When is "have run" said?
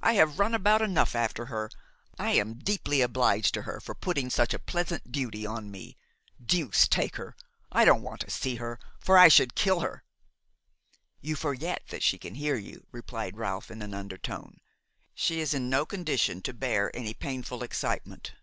0.12-0.54